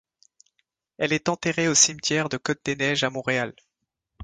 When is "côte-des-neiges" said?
2.37-3.03